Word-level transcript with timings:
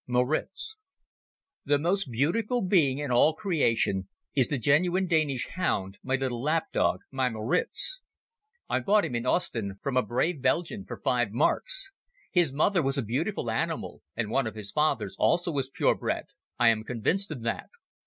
"Moritz" 0.07 0.77
THE 1.63 1.77
most 1.77 2.05
beautiful 2.09 2.63
being 2.63 2.97
in 2.97 3.11
all 3.11 3.35
creation 3.35 4.07
is 4.33 4.47
the 4.47 4.57
genuine 4.57 5.05
Danish 5.05 5.47
hound, 5.49 5.99
my 6.01 6.15
little 6.15 6.41
lap 6.41 6.71
dog, 6.73 7.01
my 7.11 7.29
Moritz. 7.29 8.01
I 8.67 8.79
bought 8.79 9.05
him 9.05 9.13
in 9.13 9.27
Ostend 9.27 9.79
from 9.79 9.97
a 9.97 10.01
brave 10.01 10.41
Belgian 10.41 10.85
for 10.85 10.97
five 10.97 11.29
marks. 11.31 11.91
His 12.31 12.51
mother 12.51 12.81
was 12.81 12.97
a 12.97 13.03
beautiful 13.03 13.51
animal 13.51 14.01
and 14.15 14.31
one 14.31 14.47
of 14.47 14.55
his 14.55 14.71
fathers 14.71 15.15
also 15.19 15.51
was 15.51 15.69
pure 15.69 15.93
bred. 15.93 16.25
I 16.57 16.69
am 16.69 16.83
convinced 16.83 17.29
of 17.29 17.43
that. 17.43 17.69